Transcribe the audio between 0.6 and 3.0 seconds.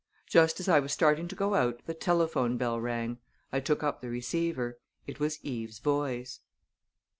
I was starting to go out the telephone bell